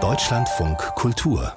[0.00, 1.52] Deutschlandfunk Kultur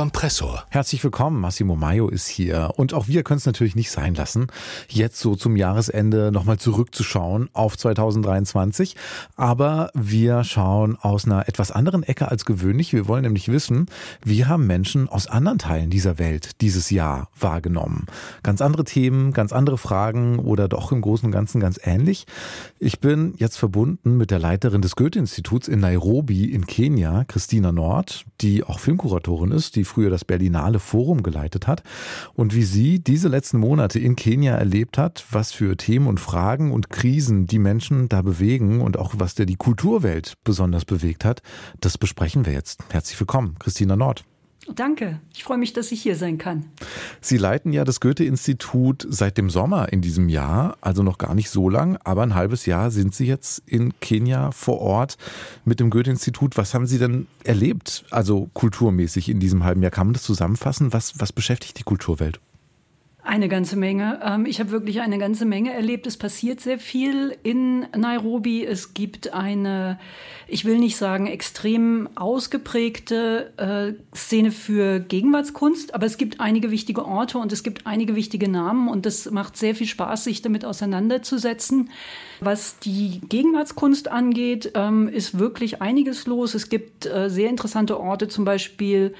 [0.00, 0.64] Kompressor.
[0.70, 2.72] Herzlich willkommen, Massimo Maio ist hier.
[2.76, 4.46] Und auch wir können es natürlich nicht sein lassen,
[4.88, 8.96] jetzt so zum Jahresende nochmal zurückzuschauen auf 2023.
[9.36, 12.94] Aber wir schauen aus einer etwas anderen Ecke als gewöhnlich.
[12.94, 13.88] Wir wollen nämlich wissen,
[14.24, 18.06] wie haben Menschen aus anderen Teilen dieser Welt dieses Jahr wahrgenommen?
[18.42, 22.24] Ganz andere Themen, ganz andere Fragen oder doch im Großen und Ganzen ganz ähnlich.
[22.78, 28.24] Ich bin jetzt verbunden mit der Leiterin des Goethe-Instituts in Nairobi in Kenia, Christina Nord,
[28.40, 31.82] die auch Filmkuratorin ist, die früher das Berlinale Forum geleitet hat
[32.34, 36.72] und wie sie diese letzten Monate in Kenia erlebt hat, was für Themen und Fragen
[36.72, 41.42] und Krisen die Menschen da bewegen und auch was der die Kulturwelt besonders bewegt hat,
[41.80, 42.80] das besprechen wir jetzt.
[42.90, 44.24] Herzlich willkommen, Christina Nord.
[44.74, 45.20] Danke.
[45.32, 46.66] Ich freue mich, dass ich hier sein kann.
[47.20, 51.50] Sie leiten ja das Goethe-Institut seit dem Sommer in diesem Jahr, also noch gar nicht
[51.50, 55.16] so lang, aber ein halbes Jahr sind Sie jetzt in Kenia vor Ort
[55.64, 56.56] mit dem Goethe-Institut.
[56.56, 59.90] Was haben Sie denn erlebt, also kulturmäßig in diesem halben Jahr?
[59.90, 60.92] Kann man das zusammenfassen?
[60.92, 62.38] Was, was beschäftigt die Kulturwelt?
[63.22, 64.18] Eine ganze Menge.
[64.24, 66.06] Ähm, ich habe wirklich eine ganze Menge erlebt.
[66.06, 68.64] Es passiert sehr viel in Nairobi.
[68.64, 69.98] Es gibt eine,
[70.48, 77.04] ich will nicht sagen extrem ausgeprägte äh, Szene für Gegenwartskunst, aber es gibt einige wichtige
[77.04, 80.64] Orte und es gibt einige wichtige Namen und das macht sehr viel Spaß, sich damit
[80.64, 81.90] auseinanderzusetzen.
[82.40, 86.54] Was die Gegenwartskunst angeht, ähm, ist wirklich einiges los.
[86.54, 89.14] Es gibt äh, sehr interessante Orte, zum Beispiel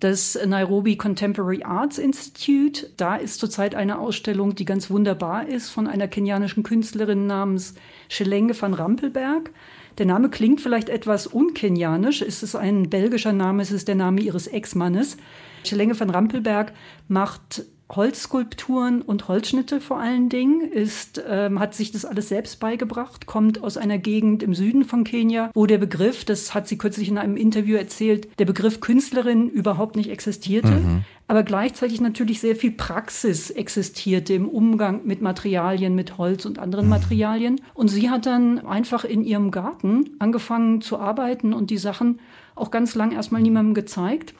[0.00, 2.90] das Nairobi Contemporary Arts Institute.
[2.96, 7.74] Da ist zurzeit eine Ausstellung, die ganz wunderbar ist, von einer kenianischen Künstlerin namens
[8.08, 9.50] Schelenge van Rampelberg.
[9.98, 12.22] Der Name klingt vielleicht etwas unkenianisch.
[12.22, 15.16] Es ist ein belgischer Name, es ist der Name ihres Ex-Mannes.
[15.62, 16.72] Schelenge van Rampelberg
[17.06, 23.26] macht Holzskulpturen und Holzschnitte vor allen Dingen, ist, ähm, hat sich das alles selbst beigebracht,
[23.26, 27.08] kommt aus einer Gegend im Süden von Kenia, wo der Begriff, das hat sie kürzlich
[27.08, 31.04] in einem Interview erzählt, der Begriff Künstlerin überhaupt nicht existierte, mhm.
[31.28, 36.86] aber gleichzeitig natürlich sehr viel Praxis existierte im Umgang mit Materialien, mit Holz und anderen
[36.86, 36.90] mhm.
[36.90, 37.60] Materialien.
[37.74, 42.20] Und sie hat dann einfach in ihrem Garten angefangen zu arbeiten und die Sachen
[42.54, 44.34] auch ganz lang erstmal niemandem gezeigt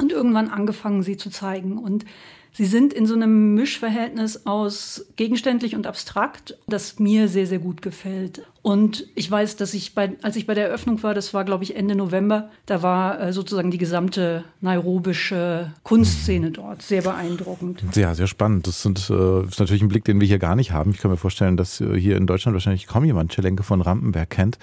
[0.00, 1.78] und irgendwann angefangen, sie zu zeigen.
[1.78, 2.04] Und
[2.52, 7.80] Sie sind in so einem Mischverhältnis aus gegenständlich und abstrakt, das mir sehr, sehr gut
[7.80, 8.42] gefällt.
[8.62, 11.64] Und ich weiß, dass ich bei, als ich bei der Eröffnung war, das war, glaube
[11.64, 17.82] ich, Ende November, da war äh, sozusagen die gesamte nairobische Kunstszene dort sehr beeindruckend.
[17.94, 18.66] Ja, sehr spannend.
[18.66, 20.90] Das sind, äh, ist natürlich ein Blick, den wir hier gar nicht haben.
[20.90, 24.28] Ich kann mir vorstellen, dass äh, hier in Deutschland wahrscheinlich kaum jemand Chelenke von Rampenberg
[24.28, 24.58] kennt.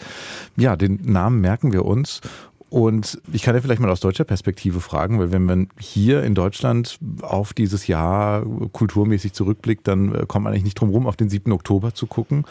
[0.57, 2.21] Ja, den Namen merken wir uns.
[2.69, 6.35] Und ich kann ja vielleicht mal aus deutscher Perspektive fragen, weil wenn man hier in
[6.35, 11.15] Deutschland auf dieses Jahr kulturmäßig zurückblickt, dann äh, kommt man eigentlich nicht drum rum, auf
[11.15, 11.51] den 7.
[11.53, 12.43] Oktober zu gucken.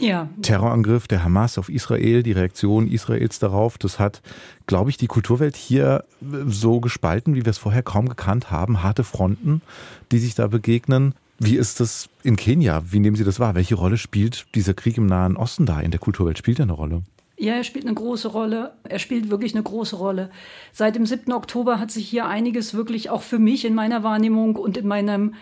[0.00, 0.28] Ja.
[0.42, 4.22] Terrorangriff der Hamas auf Israel, die Reaktion Israels darauf, das hat,
[4.66, 8.82] glaube ich, die Kulturwelt hier äh, so gespalten, wie wir es vorher kaum gekannt haben.
[8.82, 9.62] Harte Fronten,
[10.10, 11.14] die sich da begegnen.
[11.38, 12.82] Wie ist das in Kenia?
[12.90, 13.54] Wie nehmen Sie das wahr?
[13.54, 16.36] Welche Rolle spielt dieser Krieg im Nahen Osten da in der Kulturwelt?
[16.36, 17.02] Spielt er eine Rolle?
[17.40, 18.74] Ja, er spielt eine große Rolle.
[18.84, 20.30] Er spielt wirklich eine große Rolle.
[20.74, 21.32] Seit dem 7.
[21.32, 25.32] Oktober hat sich hier einiges wirklich auch für mich in meiner Wahrnehmung und in meinem,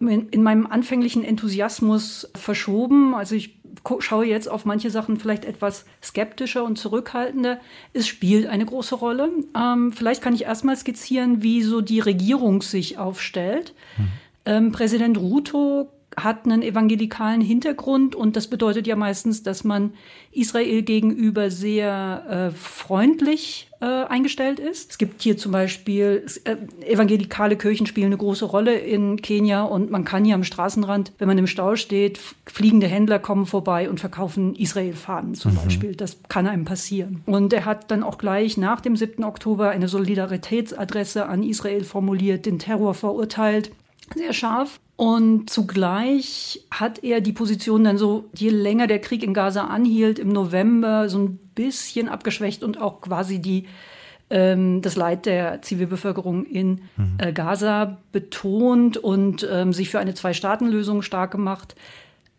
[0.00, 3.14] in meinem anfänglichen Enthusiasmus verschoben.
[3.14, 3.60] Also ich
[3.98, 7.60] schaue jetzt auf manche Sachen vielleicht etwas skeptischer und zurückhaltender.
[7.92, 9.28] Es spielt eine große Rolle.
[9.54, 13.74] Ähm, vielleicht kann ich erstmal skizzieren, wie so die Regierung sich aufstellt.
[13.96, 14.08] Hm.
[14.46, 19.92] Ähm, Präsident Ruto hat einen evangelikalen Hintergrund und das bedeutet ja meistens, dass man
[20.30, 24.92] Israel gegenüber sehr äh, freundlich äh, eingestellt ist.
[24.92, 29.90] Es gibt hier zum Beispiel äh, evangelikale Kirchen spielen eine große Rolle in Kenia und
[29.90, 34.00] man kann hier am Straßenrand, wenn man im Stau steht, fliegende Händler kommen vorbei und
[34.00, 35.56] verkaufen Israel-Fahnen zum mhm.
[35.64, 35.94] Beispiel.
[35.94, 37.22] Das kann einem passieren.
[37.26, 39.24] Und er hat dann auch gleich nach dem 7.
[39.24, 43.72] Oktober eine Solidaritätsadresse an Israel formuliert, den Terror verurteilt
[44.14, 44.80] sehr scharf.
[44.96, 50.18] Und zugleich hat er die Position dann so, je länger der Krieg in Gaza anhielt,
[50.18, 53.66] im November so ein bisschen abgeschwächt und auch quasi die,
[54.30, 57.16] ähm, das Leid der Zivilbevölkerung in mhm.
[57.18, 61.74] äh, Gaza betont und ähm, sich für eine Zwei-Staaten-Lösung stark gemacht.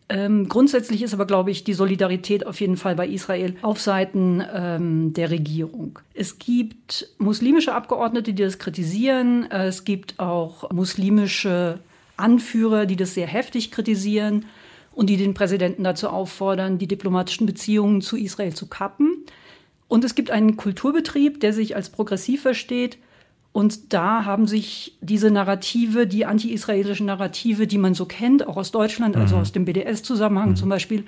[0.08, 4.44] Ähm, grundsätzlich ist aber, glaube ich, die Solidarität auf jeden Fall bei Israel auf Seiten
[4.54, 5.98] ähm, der Regierung.
[6.12, 9.50] Es gibt muslimische Abgeordnete, die das kritisieren.
[9.50, 11.80] Äh, es gibt auch muslimische
[12.16, 14.46] Anführer, die das sehr heftig kritisieren
[14.92, 19.24] und die den Präsidenten dazu auffordern, die diplomatischen Beziehungen zu Israel zu kappen.
[19.88, 22.98] Und es gibt einen Kulturbetrieb, der sich als progressiv versteht.
[23.52, 28.72] Und da haben sich diese Narrative, die anti-israelischen Narrative, die man so kennt, auch aus
[28.72, 29.40] Deutschland, also mhm.
[29.40, 30.56] also aus dem BDS-Zusammenhang mhm.
[30.56, 31.04] zum Beispiel,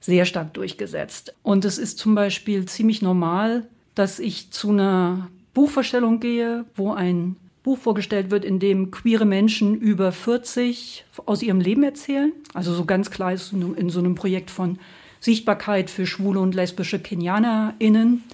[0.00, 1.34] sehr stark durchgesetzt.
[1.42, 7.36] Und es ist zum Beispiel ziemlich normal, dass ich zu einer Buchvorstellung gehe, wo ein
[7.62, 12.32] Buch vorgestellt wird, in dem queere Menschen über 40 aus ihrem Leben erzählen.
[12.54, 14.78] Also so ganz klar ist in so einem Projekt von
[15.20, 18.24] Sichtbarkeit für schwule und lesbische KenianerInnen.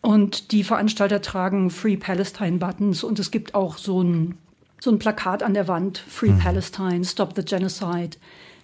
[0.00, 4.38] Und die Veranstalter tragen Free Palestine Buttons und es gibt auch so ein,
[4.78, 6.38] so ein Plakat an der Wand, Free mhm.
[6.38, 8.16] Palestine, Stop the Genocide.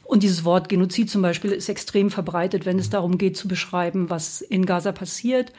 [0.05, 4.11] Und dieses Wort Genozid zum Beispiel ist extrem verbreitet, wenn es darum geht zu beschreiben,
[4.11, 5.53] was in Gaza passiert.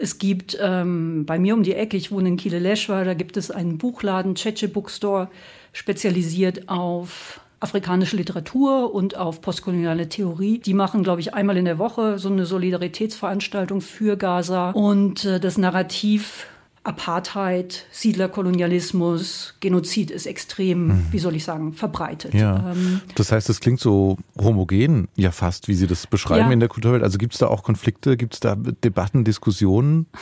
[0.00, 3.50] Es gibt ähm, bei mir um die Ecke, ich wohne in Kileleshwa, da gibt es
[3.50, 5.28] einen Buchladen, Cheche Bookstore,
[5.72, 10.58] spezialisiert auf afrikanische Literatur und auf postkoloniale Theorie.
[10.58, 14.70] Die machen, glaube ich, einmal in der Woche so eine Solidaritätsveranstaltung für Gaza.
[14.70, 16.46] Und äh, das Narrativ
[16.84, 21.06] Apartheid, Siedlerkolonialismus, Genozid ist extrem, mhm.
[21.10, 22.34] wie soll ich sagen, verbreitet.
[22.34, 22.72] Ja.
[22.72, 26.52] Ähm, das heißt, es klingt so homogen, ja fast, wie Sie das beschreiben ja.
[26.52, 27.02] in der Kulturwelt.
[27.02, 30.06] Also gibt es da auch Konflikte, gibt es da Debatten, Diskussionen?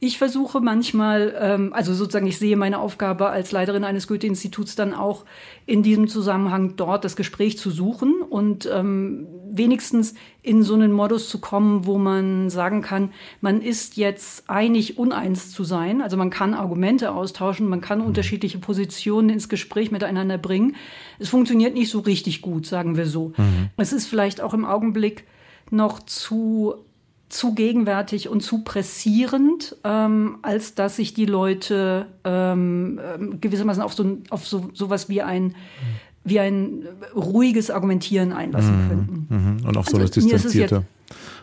[0.00, 4.94] Ich versuche manchmal, ähm, also sozusagen, ich sehe meine Aufgabe als Leiterin eines Goethe-Instituts dann
[4.94, 5.24] auch
[5.66, 11.28] in diesem Zusammenhang dort das Gespräch zu suchen und ähm, wenigstens in so einen Modus
[11.28, 16.00] zu kommen, wo man sagen kann, man ist jetzt einig, uneins zu sein.
[16.00, 18.06] Also man kann Argumente austauschen, man kann mhm.
[18.06, 20.76] unterschiedliche Positionen ins Gespräch miteinander bringen.
[21.18, 23.32] Es funktioniert nicht so richtig gut, sagen wir so.
[23.36, 23.70] Mhm.
[23.76, 25.24] Es ist vielleicht auch im Augenblick
[25.70, 26.74] noch zu
[27.28, 33.94] zu gegenwärtig und zu pressierend, ähm, als dass sich die Leute ähm, ähm gewissermaßen auf
[33.94, 35.54] so auf so sowas wie ein
[36.24, 38.88] mhm wie ein ruhiges Argumentieren einlassen mhm.
[38.88, 39.26] könnten.
[39.28, 39.66] Mhm.
[39.66, 40.84] Und auch so also, das Distanzierte.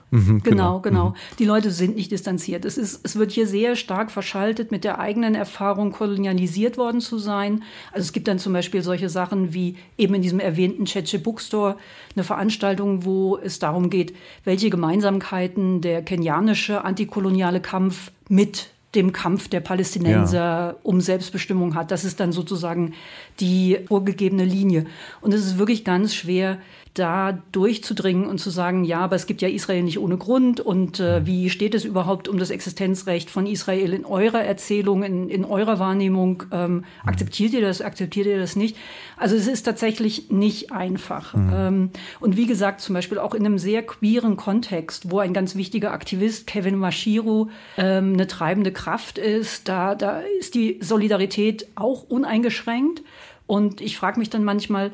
[0.10, 0.82] Mhm, genau, genau.
[0.82, 1.10] genau.
[1.10, 1.14] Mhm.
[1.40, 2.64] Die Leute sind nicht distanziert.
[2.64, 7.18] Es, ist, es wird hier sehr stark verschaltet mit der eigenen Erfahrung, kolonialisiert worden zu
[7.18, 7.64] sein.
[7.92, 11.76] Also es gibt dann zum Beispiel solche Sachen wie eben in diesem erwähnten Cheche Bookstore
[12.16, 14.16] eine Veranstaltung, wo es darum geht,
[14.46, 20.76] welche Gemeinsamkeiten der kenianische antikoloniale Kampf mit dem Kampf der Palästinenser ja.
[20.84, 21.92] um Selbstbestimmung hat.
[21.92, 22.94] Das ist dann sozusagen
[23.40, 24.86] die vorgegebene Linie.
[25.22, 26.58] Und es ist wirklich ganz schwer,
[26.98, 31.00] da durchzudringen und zu sagen, ja, aber es gibt ja Israel nicht ohne Grund und
[31.00, 35.46] äh, wie steht es überhaupt um das Existenzrecht von Israel in eurer Erzählung, in, in
[35.46, 36.44] eurer Wahrnehmung?
[36.52, 38.78] Ähm, akzeptiert ihr das, akzeptiert ihr das nicht?
[39.16, 41.34] Also es ist tatsächlich nicht einfach.
[41.34, 41.52] Mhm.
[41.54, 41.90] Ähm,
[42.20, 45.92] und wie gesagt, zum Beispiel auch in einem sehr queeren Kontext, wo ein ganz wichtiger
[45.92, 53.04] Aktivist, Kevin Mashiro, ähm, eine treibende Kraft ist, da, da ist die Solidarität auch uneingeschränkt.
[53.46, 54.92] Und ich frage mich dann manchmal,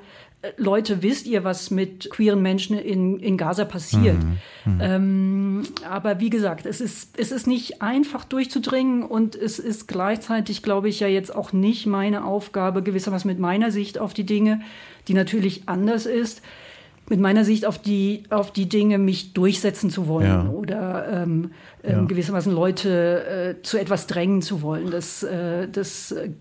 [0.57, 4.21] Leute, wisst ihr, was mit queeren Menschen in, in Gaza passiert?
[4.21, 4.73] Mhm.
[4.73, 4.81] Mhm.
[4.81, 10.61] Ähm, aber wie gesagt, es ist, es ist nicht einfach durchzudringen und es ist gleichzeitig,
[10.61, 14.59] glaube ich, ja jetzt auch nicht meine Aufgabe, gewissermaßen mit meiner Sicht auf die Dinge,
[15.07, 16.41] die natürlich anders ist,
[17.09, 20.49] mit meiner Sicht auf die, auf die Dinge mich durchsetzen zu wollen ja.
[20.49, 21.51] oder ähm,
[21.83, 22.03] ähm, ja.
[22.03, 24.91] gewissermaßen Leute äh, zu etwas drängen zu wollen.
[24.91, 26.31] Das, äh, das äh,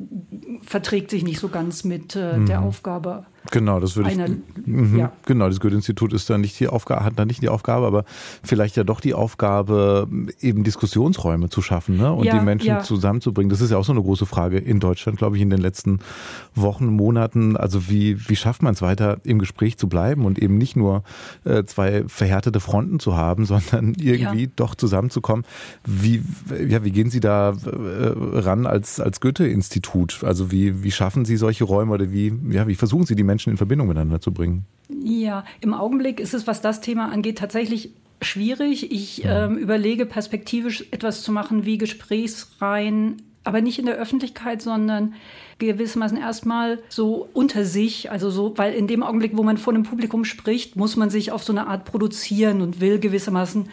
[0.62, 2.46] verträgt sich nicht so ganz mit äh, mhm.
[2.46, 4.18] der Aufgabe Genau, das würde ich.
[4.20, 5.12] Eine, mhm, ja.
[5.26, 8.04] Genau, das Goethe-Institut ist da nicht die Aufgabe, hat da nicht die Aufgabe, aber
[8.42, 10.08] vielleicht ja doch die Aufgabe,
[10.40, 12.12] eben Diskussionsräume zu schaffen ne?
[12.12, 12.82] und ja, die Menschen ja.
[12.82, 13.50] zusammenzubringen.
[13.50, 15.98] Das ist ja auch so eine große Frage in Deutschland, glaube ich, in den letzten
[16.54, 17.56] Wochen, Monaten.
[17.56, 21.02] Also wie, wie schafft man es weiter, im Gespräch zu bleiben und eben nicht nur
[21.44, 25.44] äh, zwei verhärtete Fronten zu haben, sondern irgendwie doch zusammenzukommen.
[25.84, 26.22] Wie,
[26.68, 30.22] ja, wie gehen Sie da äh, ran als, als Goethe-Institut?
[30.22, 33.31] Also wie, wie schaffen Sie solche Räume oder wie, ja, wie versuchen Sie die Menschen
[33.32, 34.66] Menschen in Verbindung miteinander zu bringen?
[35.02, 38.92] Ja, im Augenblick ist es, was das Thema angeht, tatsächlich schwierig.
[38.92, 39.46] Ich ja.
[39.46, 45.14] ähm, überlege perspektivisch etwas zu machen wie Gesprächsreihen, aber nicht in der Öffentlichkeit, sondern
[45.58, 49.84] gewissermaßen erstmal so unter sich, also so, weil in dem Augenblick, wo man vor einem
[49.84, 53.68] Publikum spricht, muss man sich auf so eine Art produzieren und will gewissermaßen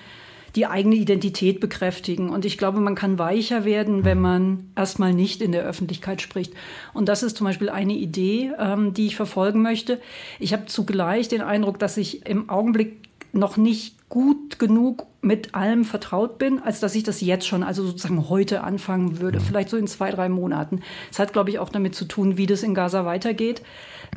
[0.55, 2.29] die eigene Identität bekräftigen.
[2.29, 6.53] Und ich glaube, man kann weicher werden, wenn man erstmal nicht in der Öffentlichkeit spricht.
[6.93, 9.99] Und das ist zum Beispiel eine Idee, ähm, die ich verfolgen möchte.
[10.39, 15.85] Ich habe zugleich den Eindruck, dass ich im Augenblick noch nicht gut genug mit allem
[15.85, 19.77] vertraut bin, als dass ich das jetzt schon, also sozusagen heute anfangen würde, vielleicht so
[19.77, 20.81] in zwei, drei Monaten.
[21.11, 23.61] Es hat, glaube ich, auch damit zu tun, wie das in Gaza weitergeht.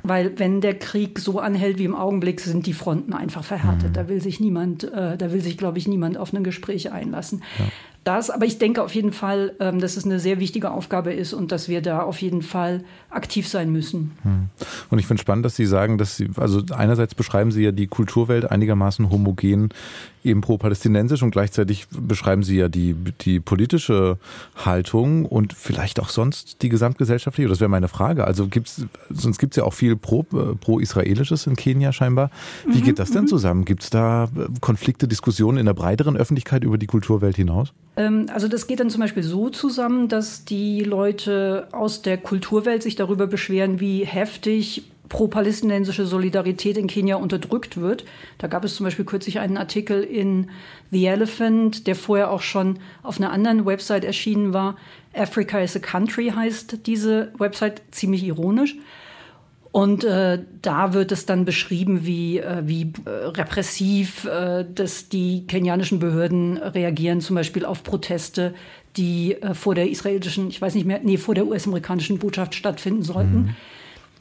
[0.02, 3.90] Weil wenn der Krieg so anhält wie im Augenblick, sind die Fronten einfach verhärtet.
[3.90, 3.95] Mhm.
[3.95, 7.42] Da will sich niemand, äh, da will sich, glaube ich, niemand auf ein Gespräch einlassen.
[7.59, 7.66] Ja.
[8.04, 11.32] Das, aber ich denke auf jeden Fall, ähm, dass es eine sehr wichtige Aufgabe ist
[11.32, 14.12] und dass wir da auf jeden Fall aktiv sein müssen.
[14.25, 14.49] Mhm.
[14.90, 17.87] Und ich finde spannend, dass Sie sagen, dass Sie, also einerseits beschreiben Sie ja die
[17.87, 19.73] Kulturwelt einigermaßen homogen
[20.25, 24.18] eben pro-palästinensisch und gleichzeitig beschreiben Sie ja die, die politische
[24.56, 27.49] Haltung und vielleicht auch sonst die gesamtgesellschaftliche.
[27.49, 28.25] Das wäre meine Frage.
[28.25, 32.30] Also gibt's, sonst gibt es ja auch viel pro, pro-israelisches in Kenia scheinbar.
[32.66, 33.28] Wie mhm, geht das denn mhm.
[33.28, 33.64] zusammen?
[33.64, 34.28] Gibt es da
[34.61, 37.73] Konflikte, Diskussionen in der breiteren Öffentlichkeit über die Kulturwelt hinaus?
[37.97, 42.83] Ähm, also das geht dann zum Beispiel so zusammen, dass die Leute aus der Kulturwelt
[42.83, 48.07] sich darüber beschweren, wie heftig pro-palästinensische Solidarität in Kenia unterdrückt wird.
[48.39, 50.49] Da gab es zum Beispiel kürzlich einen Artikel in
[50.91, 54.77] The Elephant, der vorher auch schon auf einer anderen Website erschienen war.
[55.13, 58.77] Africa is a Country heißt diese Website, ziemlich ironisch.
[59.73, 65.47] Und äh, da wird es dann beschrieben, wie, äh, wie äh, repressiv äh, dass die
[65.47, 68.55] kenianischen Behörden reagieren, zum Beispiel auf Proteste,
[68.99, 73.02] die äh, vor der israelischen, ich weiß nicht mehr, nee, vor der US-amerikanischen Botschaft stattfinden
[73.02, 73.37] sollten.
[73.37, 73.57] Mhm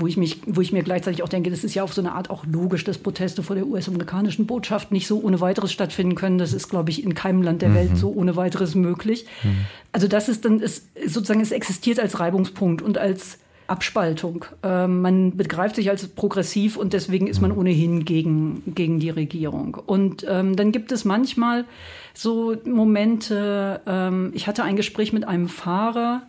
[0.02, 2.14] wo ich, mich, wo ich mir gleichzeitig auch denke, das ist ja auf so eine
[2.14, 6.40] Art auch logisch, dass Proteste vor der US-amerikanischen Botschaft nicht so ohne weiteres stattfinden können.
[6.40, 7.76] Das ist, glaube ich, in keinem Land der mhm.
[7.76, 9.26] Welt so ohne weiteres möglich.
[9.44, 9.66] Mhm.
[9.92, 13.38] Also das ist dann, ist, sozusagen, es existiert als Reibungspunkt und als
[13.72, 14.46] Abspaltung.
[14.64, 17.58] Ähm, man begreift sich als progressiv und deswegen ist man mhm.
[17.58, 19.82] ohnehin gegen, gegen die Regierung.
[19.86, 21.66] Und ähm, dann gibt es manchmal
[22.14, 26.24] so Momente, ähm, ich hatte ein Gespräch mit einem Fahrer,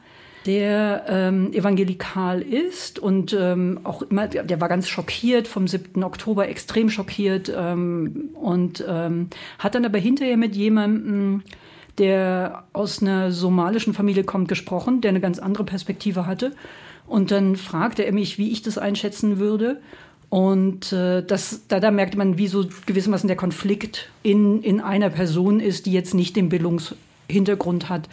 [0.47, 6.03] der ähm, evangelikal ist und ähm, auch immer, der war ganz schockiert vom 7.
[6.03, 11.43] Oktober, extrem schockiert ähm, und ähm, hat dann aber hinterher mit jemandem,
[11.99, 16.53] der aus einer somalischen Familie kommt, gesprochen, der eine ganz andere Perspektive hatte.
[17.07, 19.81] Und dann fragte er mich, wie ich das einschätzen würde.
[20.29, 25.11] Und äh, das, da, da merkte man, wie so gewissermaßen der Konflikt in, in einer
[25.11, 28.09] Person ist, die jetzt nicht den Bildungshintergrund hat,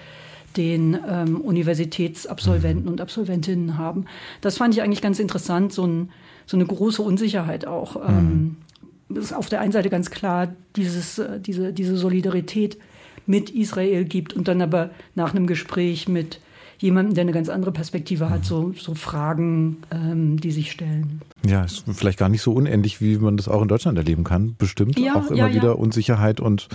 [0.58, 4.06] den ähm, Universitätsabsolventen und Absolventinnen haben.
[4.42, 6.10] Das fand ich eigentlich ganz interessant, so, ein,
[6.46, 7.96] so eine große Unsicherheit auch.
[8.08, 8.58] Ähm,
[9.08, 9.16] mhm.
[9.16, 12.78] ist auf der einen Seite ganz klar dieses, äh, diese, diese Solidarität
[13.28, 16.42] mit Israel gibt und dann aber nach einem Gespräch mit
[16.80, 21.22] jemandem, der eine ganz andere Perspektive hat, so, so Fragen, ähm, die sich stellen.
[21.46, 24.56] Ja, ist vielleicht gar nicht so unendlich, wie man das auch in Deutschland erleben kann.
[24.58, 26.68] Bestimmt ja, auch immer ja, wieder Unsicherheit und.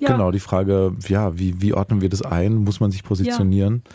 [0.00, 2.54] Genau, die Frage, ja, wie, wie ordnen wir das ein?
[2.54, 3.82] Muss man sich positionieren?
[3.84, 3.92] Ja.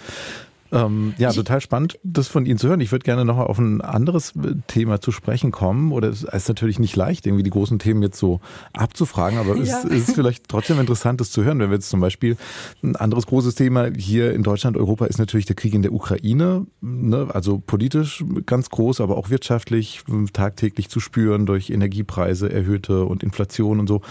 [0.73, 2.81] Ähm, ja, total spannend, das von Ihnen zu hören.
[2.81, 5.91] Ich würde gerne noch auf ein anderes äh, Thema zu sprechen kommen.
[5.91, 8.41] Oder es ist natürlich nicht leicht, irgendwie die großen Themen jetzt so
[8.73, 9.79] abzufragen, aber ja.
[9.79, 11.59] es ist vielleicht trotzdem interessant, das zu hören.
[11.59, 12.37] Wenn wir jetzt zum Beispiel
[12.81, 16.65] ein anderes großes Thema hier in Deutschland, Europa ist natürlich der Krieg in der Ukraine.
[16.81, 17.27] Ne?
[17.31, 20.03] Also politisch ganz groß, aber auch wirtschaftlich
[20.33, 24.01] tagtäglich zu spüren durch Energiepreise, erhöhte und Inflation und so.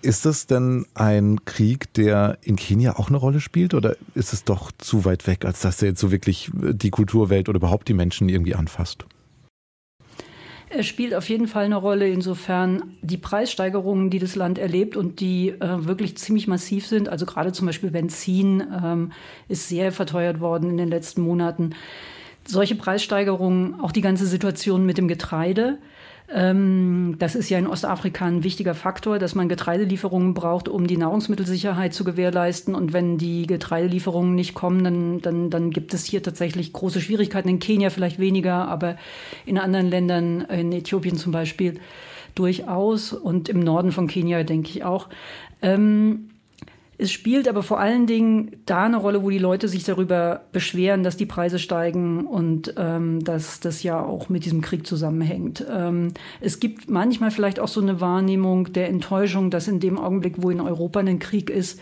[0.00, 4.44] Ist das denn ein Krieg, der in Kenia auch eine Rolle spielt oder ist es
[4.44, 7.94] doch zu weit weg, als dass er jetzt so wirklich die Kulturwelt oder überhaupt die
[7.94, 9.06] Menschen irgendwie anfasst?
[10.70, 15.20] Er spielt auf jeden Fall eine Rolle, insofern die Preissteigerungen, die das Land erlebt und
[15.20, 19.12] die äh, wirklich ziemlich massiv sind, also gerade zum Beispiel Benzin ähm,
[19.48, 21.74] ist sehr verteuert worden in den letzten Monaten.
[22.46, 25.78] Solche Preissteigerungen, auch die ganze Situation mit dem Getreide,
[26.30, 31.94] das ist ja in Ostafrika ein wichtiger Faktor, dass man Getreidelieferungen braucht, um die Nahrungsmittelsicherheit
[31.94, 32.74] zu gewährleisten.
[32.74, 37.48] Und wenn die Getreidelieferungen nicht kommen, dann, dann, dann gibt es hier tatsächlich große Schwierigkeiten.
[37.48, 38.96] In Kenia vielleicht weniger, aber
[39.46, 41.80] in anderen Ländern, in Äthiopien zum Beispiel,
[42.34, 43.14] durchaus.
[43.14, 45.08] Und im Norden von Kenia denke ich auch.
[45.62, 46.28] Ähm,
[47.00, 51.04] es spielt aber vor allen Dingen da eine Rolle, wo die Leute sich darüber beschweren,
[51.04, 55.64] dass die Preise steigen und ähm, dass das ja auch mit diesem Krieg zusammenhängt.
[55.70, 60.42] Ähm, es gibt manchmal vielleicht auch so eine Wahrnehmung der Enttäuschung, dass in dem Augenblick,
[60.42, 61.80] wo in Europa ein Krieg ist,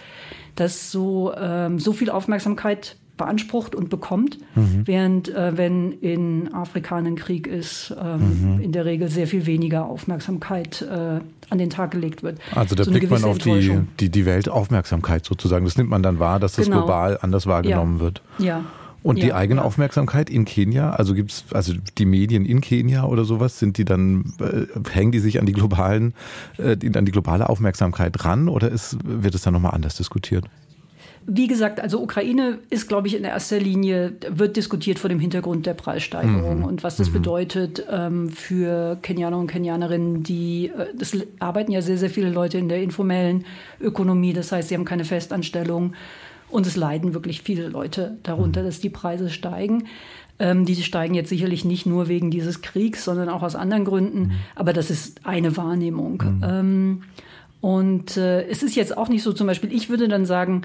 [0.55, 4.83] dass so, ähm, so viel Aufmerksamkeit beansprucht und bekommt, mhm.
[4.85, 8.61] während äh, wenn in Afrika ein Krieg ist, ähm, mhm.
[8.61, 12.39] in der Regel sehr viel weniger Aufmerksamkeit äh, an den Tag gelegt wird.
[12.55, 15.65] Also da so blickt man auf die, die, die Weltaufmerksamkeit sozusagen.
[15.65, 16.81] Das nimmt man dann wahr, dass das genau.
[16.81, 18.03] global anders wahrgenommen ja.
[18.03, 18.23] wird.
[18.39, 18.65] Ja.
[19.03, 19.65] Und die eigene ja.
[19.65, 24.33] Aufmerksamkeit in Kenia, also gibt's also die Medien in Kenia oder sowas, sind die dann
[24.41, 26.13] äh, hängen die sich an die globalen
[26.59, 30.47] äh, an die globale Aufmerksamkeit ran oder ist, wird es dann nochmal anders diskutiert?
[31.29, 35.67] Wie gesagt, also Ukraine ist, glaube ich, in erster Linie, wird diskutiert vor dem Hintergrund
[35.67, 36.65] der Preissteigerung mhm.
[36.65, 37.15] und was das mhm.
[37.15, 42.59] bedeutet ähm, für Kenianer und Kenianerinnen, die, äh, das arbeiten ja sehr, sehr viele Leute
[42.59, 43.45] in der informellen
[43.81, 45.95] Ökonomie, das heißt, sie haben keine Festanstellung
[46.49, 48.67] und es leiden wirklich viele Leute darunter, mhm.
[48.67, 49.89] dass die Preise steigen.
[50.39, 54.21] Ähm, die steigen jetzt sicherlich nicht nur wegen dieses Kriegs, sondern auch aus anderen Gründen,
[54.21, 54.33] mhm.
[54.55, 56.23] aber das ist eine Wahrnehmung.
[56.23, 56.45] Mhm.
[56.45, 57.03] Ähm,
[57.61, 60.63] und äh, es ist jetzt auch nicht so, zum Beispiel, ich würde dann sagen,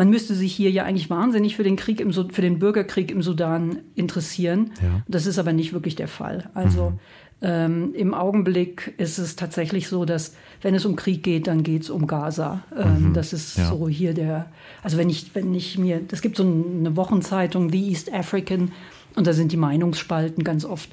[0.00, 3.20] man müsste sich hier ja eigentlich wahnsinnig für den Krieg im, für den Bürgerkrieg im
[3.20, 4.70] Sudan interessieren.
[4.80, 5.02] Ja.
[5.06, 6.48] Das ist aber nicht wirklich der Fall.
[6.54, 6.98] Also mhm.
[7.42, 11.84] Ähm, Im Augenblick ist es tatsächlich so, dass wenn es um Krieg geht, dann geht
[11.84, 12.64] es um Gaza.
[12.76, 13.66] Ähm, mhm, das ist ja.
[13.66, 14.50] so hier der,
[14.82, 18.72] also wenn ich, wenn ich mir, es gibt so eine Wochenzeitung, The East African,
[19.16, 20.90] und da sind die Meinungsspalten ganz oft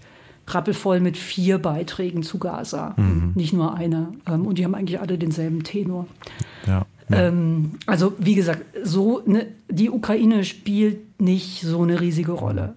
[0.48, 3.34] rappelvoll mit vier Beiträgen zu Gaza, mhm.
[3.36, 4.14] nicht nur einer.
[4.26, 6.08] Ähm, und die haben eigentlich alle denselben Tenor.
[6.66, 6.86] Ja.
[7.10, 7.28] Ja.
[7.28, 12.74] Ähm, also wie gesagt, so ne, die Ukraine spielt nicht so eine riesige Rolle.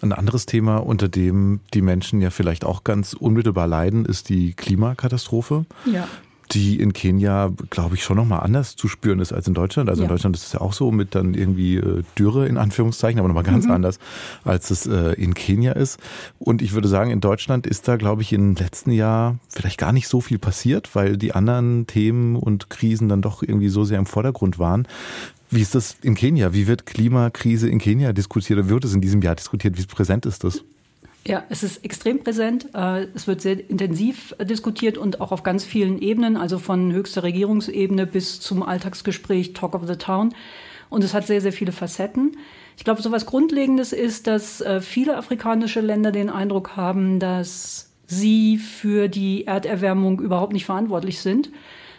[0.00, 4.52] Ein anderes Thema, unter dem die Menschen ja vielleicht auch ganz unmittelbar leiden, ist die
[4.54, 5.64] Klimakatastrophe.
[5.84, 6.08] Ja
[6.52, 9.88] die in Kenia, glaube ich, schon nochmal anders zu spüren ist als in Deutschland.
[9.88, 10.04] Also ja.
[10.04, 13.28] in Deutschland ist es ja auch so mit dann irgendwie äh, Dürre in Anführungszeichen, aber
[13.28, 13.72] nochmal ganz mhm.
[13.72, 13.98] anders,
[14.44, 15.98] als es äh, in Kenia ist.
[16.38, 19.92] Und ich würde sagen, in Deutschland ist da, glaube ich, im letzten Jahr vielleicht gar
[19.92, 23.98] nicht so viel passiert, weil die anderen Themen und Krisen dann doch irgendwie so sehr
[23.98, 24.86] im Vordergrund waren.
[25.50, 26.54] Wie ist das in Kenia?
[26.54, 29.78] Wie wird Klimakrise in Kenia diskutiert oder wird es in diesem Jahr diskutiert?
[29.78, 30.64] Wie präsent ist das?
[31.24, 32.68] Ja, es ist extrem präsent.
[32.74, 37.22] Äh, es wird sehr intensiv diskutiert und auch auf ganz vielen Ebenen, also von höchster
[37.22, 40.34] Regierungsebene bis zum Alltagsgespräch Talk of the Town.
[40.90, 42.36] Und es hat sehr, sehr viele Facetten.
[42.76, 47.90] Ich glaube, so etwas Grundlegendes ist, dass äh, viele afrikanische Länder den Eindruck haben, dass
[48.06, 51.50] sie für die Erderwärmung überhaupt nicht verantwortlich sind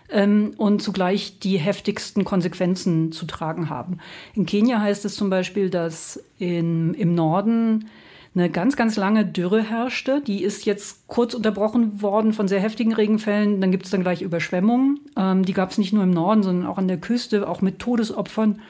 [0.10, 4.00] ähm, und zugleich die heftigsten Konsequenzen zu tragen haben.
[4.36, 7.90] In Kenia heißt es zum Beispiel, dass in, im Norden
[8.36, 10.22] eine ganz, ganz lange Dürre herrschte.
[10.22, 13.62] Die ist jetzt kurz unterbrochen worden von sehr heftigen Regenfällen.
[13.62, 15.00] Dann gibt es dann gleich Überschwemmungen.
[15.16, 17.80] Ähm, die gab es nicht nur im Norden, sondern auch an der Küste, auch mit
[17.80, 18.62] Todesopfern.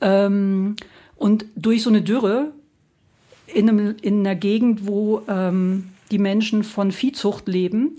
[0.00, 0.76] Ähm,
[1.16, 2.50] und durch so eine Dürre
[3.46, 7.96] in, einem, in einer Gegend, wo ähm, die Menschen von Viehzucht leben,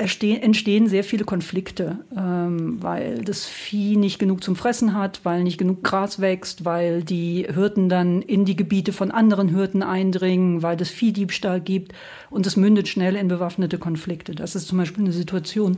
[0.00, 5.58] entstehen sehr viele Konflikte, ähm, weil das Vieh nicht genug zum Fressen hat, weil nicht
[5.58, 10.80] genug Gras wächst, weil die Hirten dann in die Gebiete von anderen Hirten eindringen, weil
[10.80, 11.92] es Viehdiebstahl gibt
[12.30, 14.34] und es mündet schnell in bewaffnete Konflikte.
[14.34, 15.76] Das ist zum Beispiel eine Situation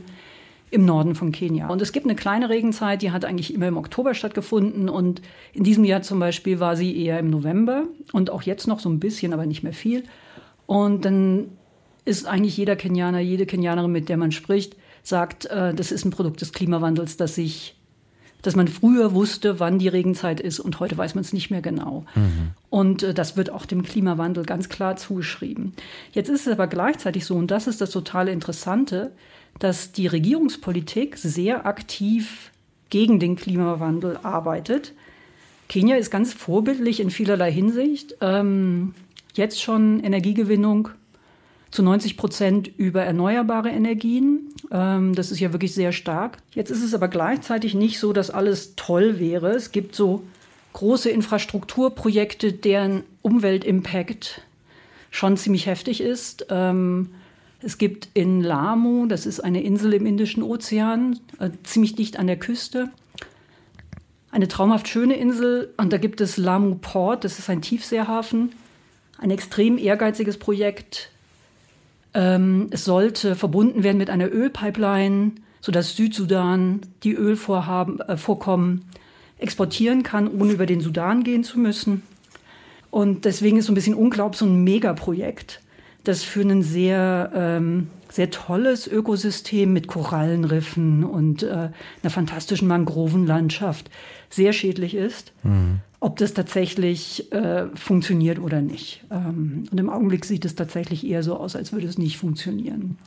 [0.71, 1.67] im Norden von Kenia.
[1.67, 5.21] Und es gibt eine kleine Regenzeit, die hat eigentlich immer im Oktober stattgefunden und
[5.53, 8.89] in diesem Jahr zum Beispiel war sie eher im November und auch jetzt noch so
[8.89, 10.03] ein bisschen, aber nicht mehr viel.
[10.65, 11.49] Und dann
[12.05, 16.11] ist eigentlich jeder Kenianer, jede Kenianerin, mit der man spricht, sagt, äh, das ist ein
[16.11, 17.75] Produkt des Klimawandels, dass sich
[18.43, 21.61] dass man früher wusste, wann die Regenzeit ist und heute weiß man es nicht mehr
[21.61, 22.03] genau.
[22.13, 22.51] Mhm.
[22.69, 25.73] Und äh, das wird auch dem Klimawandel ganz klar zugeschrieben.
[26.11, 29.13] Jetzt ist es aber gleichzeitig so, und das ist das totale Interessante,
[29.59, 32.51] dass die Regierungspolitik sehr aktiv
[32.89, 34.93] gegen den Klimawandel arbeitet.
[35.69, 38.17] Kenia ist ganz vorbildlich in vielerlei Hinsicht.
[38.19, 38.93] Ähm,
[39.35, 40.89] jetzt schon Energiegewinnung
[41.73, 44.53] zu 90 Prozent über erneuerbare Energien.
[44.71, 46.37] Ähm, das ist ja wirklich sehr stark.
[46.51, 49.49] Jetzt ist es aber gleichzeitig nicht so, dass alles toll wäre.
[49.49, 50.21] Es gibt so
[50.73, 54.41] große Infrastrukturprojekte, deren Umweltimpact
[55.09, 56.45] schon ziemlich heftig ist.
[56.51, 57.09] Ähm,
[57.59, 62.27] es gibt in Lamu, das ist eine Insel im Indischen Ozean, äh, ziemlich dicht an
[62.27, 62.89] der Küste,
[64.29, 65.73] eine traumhaft schöne Insel.
[65.77, 68.51] Und da gibt es Lamu Port, das ist ein Tiefseehafen,
[69.17, 71.09] ein extrem ehrgeiziges Projekt,
[72.13, 80.27] ähm, es sollte verbunden werden mit einer Ölpipeline, sodass Südsudan die Ölvorkommen äh, exportieren kann,
[80.27, 82.03] ohne über den Sudan gehen zu müssen.
[82.91, 85.61] Und deswegen ist so ein bisschen unglaublich so ein Megaprojekt,
[86.03, 91.47] das für ein sehr, ähm, sehr tolles Ökosystem mit Korallenriffen und äh,
[92.03, 93.89] einer fantastischen Mangrovenlandschaft
[94.29, 95.31] sehr schädlich ist.
[95.43, 99.05] Mhm ob das tatsächlich äh, funktioniert oder nicht.
[99.09, 102.97] Ähm, und im Augenblick sieht es tatsächlich eher so aus, als würde es nicht funktionieren.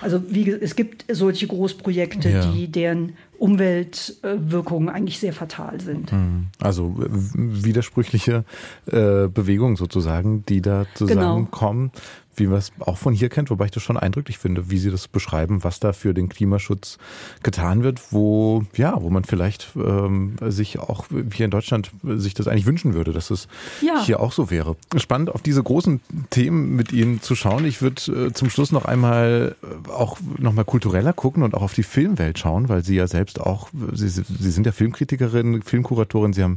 [0.00, 2.52] Also wie, es gibt solche Großprojekte, ja.
[2.52, 6.12] die deren Umweltwirkungen eigentlich sehr fatal sind.
[6.12, 6.46] Hm.
[6.60, 6.94] Also
[7.34, 8.44] widersprüchliche
[8.86, 11.90] äh, Bewegungen sozusagen, die da zusammenkommen.
[11.92, 12.02] Genau
[12.36, 14.90] wie man es auch von hier kennt, wobei ich das schon eindrücklich finde, wie Sie
[14.90, 16.98] das beschreiben, was da für den Klimaschutz
[17.42, 22.48] getan wird, wo ja, wo man vielleicht ähm, sich auch hier in Deutschland sich das
[22.48, 23.48] eigentlich wünschen würde, dass es
[23.80, 24.02] ja.
[24.04, 24.76] hier auch so wäre.
[24.96, 27.64] Spannend, auf diese großen Themen mit Ihnen zu schauen.
[27.64, 31.62] Ich würde äh, zum Schluss noch einmal äh, auch noch mal kultureller gucken und auch
[31.62, 36.32] auf die Filmwelt schauen, weil Sie ja selbst auch, Sie, Sie sind ja Filmkritikerin, Filmkuratorin,
[36.32, 36.56] Sie haben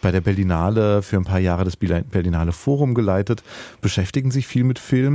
[0.00, 3.42] bei der Berlinale für ein paar Jahre das Berlinale Forum geleitet,
[3.80, 5.11] beschäftigen sich viel mit Film.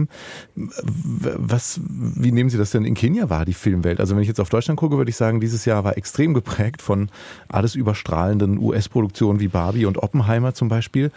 [0.56, 4.00] Was, wie nehmen Sie das denn in Kenia wahr, die Filmwelt?
[4.00, 6.82] Also wenn ich jetzt auf Deutschland gucke, würde ich sagen, dieses Jahr war extrem geprägt
[6.82, 7.10] von
[7.48, 11.12] alles überstrahlenden US-Produktionen wie Barbie und Oppenheimer zum Beispiel.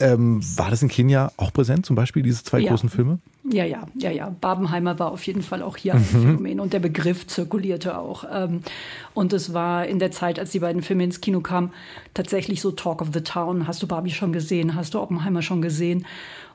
[0.00, 2.70] Ähm, war das in Kenia auch präsent, zum Beispiel diese zwei ja.
[2.70, 3.18] großen Filme?
[3.44, 4.34] Ja, ja, ja, ja.
[4.40, 6.04] Barbenheimer war auf jeden Fall auch hier ein mhm.
[6.04, 8.24] Phänomen und der Begriff zirkulierte auch.
[8.32, 8.62] Ähm,
[9.14, 11.72] und es war in der Zeit, als die beiden Filme ins Kino kamen,
[12.14, 13.66] tatsächlich so Talk of the Town.
[13.66, 14.76] Hast du Barbie schon gesehen?
[14.76, 16.06] Hast du Oppenheimer schon gesehen?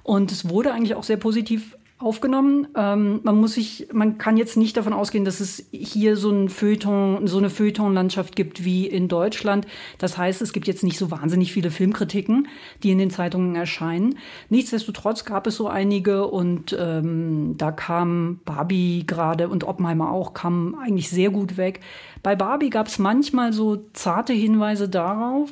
[0.03, 2.67] Und es wurde eigentlich auch sehr positiv aufgenommen.
[2.75, 6.47] Ähm, man muss sich, man kann jetzt nicht davon ausgehen, dass es hier so ein
[6.47, 9.65] Feuilleton, so eine Feuilletonlandschaft gibt wie in Deutschland.
[9.97, 12.47] Das heißt, es gibt jetzt nicht so wahnsinnig viele Filmkritiken,
[12.83, 14.19] die in den Zeitungen erscheinen.
[14.49, 20.75] Nichtsdestotrotz gab es so einige und ähm, da kam Barbie gerade und Oppenheimer auch, kam
[20.75, 21.79] eigentlich sehr gut weg.
[22.21, 25.51] Bei Barbie gab es manchmal so zarte Hinweise darauf,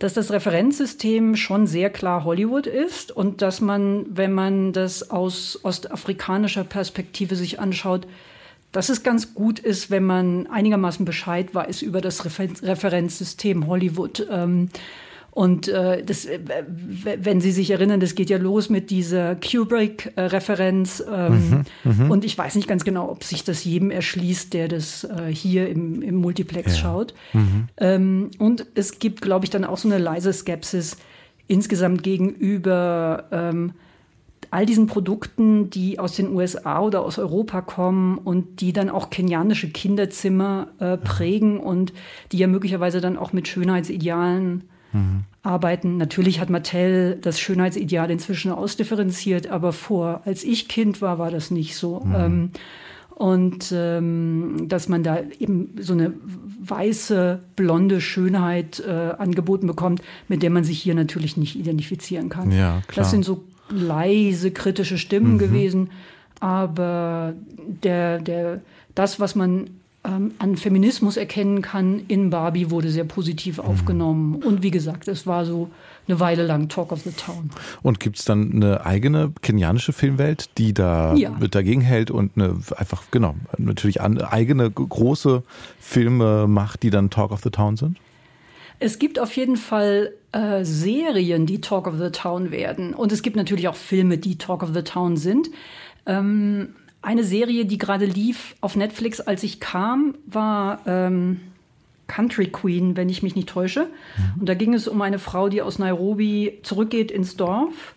[0.00, 5.60] dass das Referenzsystem schon sehr klar Hollywood ist und dass man, wenn man das aus
[5.62, 8.06] ostafrikanischer Perspektive sich anschaut,
[8.72, 14.26] dass es ganz gut ist, wenn man einigermaßen Bescheid weiß über das Referenzsystem Hollywood.
[14.30, 14.70] Ähm,
[15.32, 21.04] und äh, das, äh, wenn Sie sich erinnern, das geht ja los mit dieser Kubrick-Referenz.
[21.10, 22.10] Ähm, mhm, mhm.
[22.10, 25.68] und ich weiß nicht ganz genau, ob sich das jedem erschließt, der das äh, hier
[25.68, 26.82] im, im Multiplex ja.
[26.82, 27.14] schaut.
[27.32, 27.68] Mhm.
[27.76, 30.96] Ähm, und es gibt, glaube ich, dann auch so eine leise Skepsis
[31.46, 33.72] insgesamt gegenüber ähm,
[34.50, 39.10] all diesen Produkten, die aus den USA oder aus Europa kommen und die dann auch
[39.10, 41.92] kenianische Kinderzimmer äh, prägen und
[42.32, 45.24] die ja möglicherweise dann auch mit Schönheitsidealen mhm.
[45.42, 45.96] arbeiten.
[45.96, 51.50] Natürlich hat Mattel das Schönheitsideal inzwischen ausdifferenziert, aber vor, als ich Kind war, war das
[51.50, 52.00] nicht so.
[52.00, 52.14] Mhm.
[52.14, 52.50] Ähm,
[53.20, 56.14] und ähm, dass man da eben so eine
[56.62, 62.50] weiße, blonde Schönheit äh, angeboten bekommt, mit der man sich hier natürlich nicht identifizieren kann.
[62.50, 62.80] Ja.
[62.94, 65.38] Das sind so leise kritische Stimmen mhm.
[65.38, 65.90] gewesen,
[66.40, 68.62] aber der, der,
[68.94, 69.68] das, was man
[70.02, 73.64] ähm, an Feminismus erkennen kann in Barbie, wurde sehr positiv mhm.
[73.64, 74.34] aufgenommen.
[74.36, 75.70] Und wie gesagt, es war so
[76.08, 77.50] eine Weile lang Talk of the Town.
[77.82, 81.30] Und gibt es dann eine eigene kenianische Filmwelt, die da ja.
[81.30, 85.42] dagegen hält und eine einfach, genau, natürlich an, eigene große
[85.78, 87.98] Filme macht, die dann Talk of the Town sind?
[88.78, 92.94] Es gibt auf jeden Fall äh, Serien, die Talk of the Town werden.
[92.94, 95.50] Und es gibt natürlich auch Filme, die Talk of the Town sind.
[96.06, 96.70] Ähm,
[97.02, 101.40] eine Serie, die gerade lief auf Netflix, als ich kam, war ähm,
[102.06, 103.84] Country Queen, wenn ich mich nicht täusche.
[103.84, 104.40] Mhm.
[104.40, 107.94] Und da ging es um eine Frau, die aus Nairobi zurückgeht ins Dorf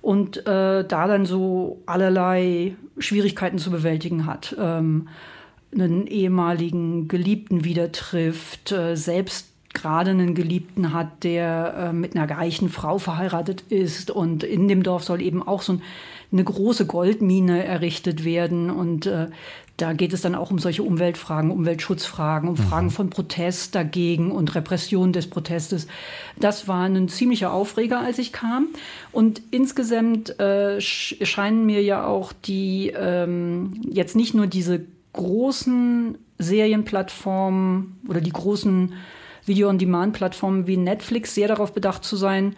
[0.00, 4.56] und äh, da dann so allerlei Schwierigkeiten zu bewältigen hat.
[4.58, 5.08] Ähm,
[5.74, 9.48] einen ehemaligen Geliebten wieder trifft, äh, selbst
[9.80, 14.82] gerade einen Geliebten hat, der äh, mit einer reichen Frau verheiratet ist und in dem
[14.82, 15.82] Dorf soll eben auch so ein
[16.32, 18.70] eine große Goldmine errichtet werden.
[18.70, 19.28] Und äh,
[19.76, 22.68] da geht es dann auch um solche Umweltfragen, Umweltschutzfragen, um mhm.
[22.68, 25.86] Fragen von Protest dagegen und Repression des Protestes.
[26.38, 28.68] Das war ein ziemlicher Aufreger, als ich kam.
[29.12, 38.00] Und insgesamt äh, scheinen mir ja auch die ähm, jetzt nicht nur diese großen Serienplattformen
[38.06, 38.92] oder die großen
[39.48, 42.54] Video-on-Demand-Plattformen wie Netflix sehr darauf bedacht zu sein,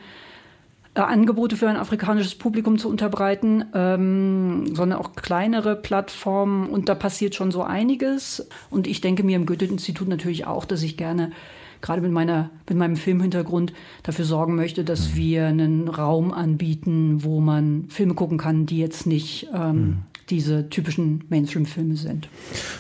[0.95, 6.69] äh, Angebote für ein afrikanisches Publikum zu unterbreiten, ähm, sondern auch kleinere Plattformen.
[6.69, 8.49] Und da passiert schon so einiges.
[8.71, 11.33] Und ich denke mir im Goethe-Institut natürlich auch, dass ich gerne
[11.81, 13.73] gerade mit, meiner, mit meinem Filmhintergrund
[14.03, 15.17] dafür sorgen möchte, dass mhm.
[15.17, 19.99] wir einen Raum anbieten, wo man Filme gucken kann, die jetzt nicht ähm, mhm
[20.31, 22.29] diese typischen Mainstream-Filme sind.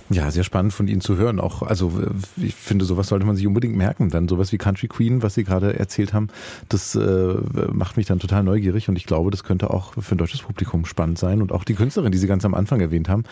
[0.08, 1.40] Ja, sehr spannend von Ihnen zu hören.
[1.40, 1.92] Auch, also
[2.36, 4.08] ich finde, sowas sollte man sich unbedingt merken.
[4.10, 6.28] Dann sowas wie Country Queen, was Sie gerade erzählt haben,
[6.68, 7.34] das äh,
[7.72, 10.86] macht mich dann total neugierig und ich glaube, das könnte auch für ein deutsches Publikum
[10.86, 13.24] spannend sein und auch die Künstlerin, die Sie ganz am Anfang erwähnt haben.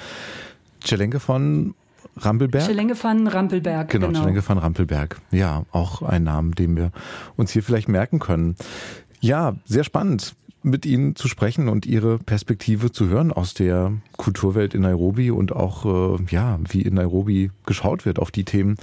[0.85, 1.75] Celenke von
[2.17, 2.65] Rampelberg?
[2.65, 3.89] Celenke van Rampelberg.
[3.89, 4.49] Genau, genau.
[4.49, 5.21] Van Rampelberg.
[5.31, 6.91] Ja, auch ein Name, den wir
[7.37, 8.57] uns hier vielleicht merken können.
[9.21, 10.35] Ja, sehr spannend
[10.69, 15.53] mit Ihnen zu sprechen und Ihre Perspektive zu hören aus der Kulturwelt in Nairobi und
[15.53, 15.85] auch,
[16.19, 18.77] äh, ja, wie in Nairobi geschaut wird auf die Themen,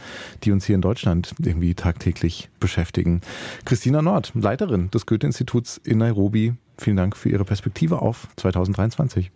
[0.43, 3.21] die uns hier in Deutschland irgendwie tagtäglich beschäftigen.
[3.65, 9.32] Christina Nord, Leiterin des Goethe-Instituts in Nairobi, vielen Dank für Ihre Perspektive auf 2023.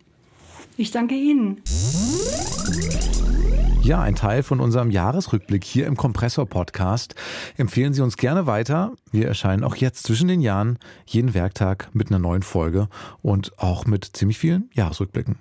[0.76, 1.60] Ich danke Ihnen.
[3.82, 7.14] Ja, ein Teil von unserem Jahresrückblick hier im Kompressor-Podcast.
[7.56, 8.92] Empfehlen Sie uns gerne weiter.
[9.10, 12.88] Wir erscheinen auch jetzt zwischen den Jahren jeden Werktag mit einer neuen Folge
[13.22, 15.36] und auch mit ziemlich vielen Jahresrückblicken.